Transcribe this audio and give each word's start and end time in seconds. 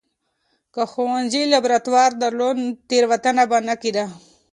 که 0.73 0.81
ښوونځي 0.91 1.43
لابراتوار 1.51 2.11
درلود، 2.21 2.57
تېروتنه 2.89 3.43
به 3.49 3.57
نه 3.67 3.75
کېده. 3.81 4.05